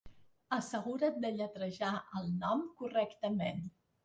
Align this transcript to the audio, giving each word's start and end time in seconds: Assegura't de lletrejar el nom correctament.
Assegura't 0.55 1.19
de 1.25 1.31
lletrejar 1.35 1.91
el 2.23 2.33
nom 2.41 2.65
correctament. 2.81 3.63